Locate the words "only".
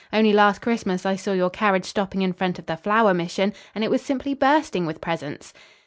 0.11-0.33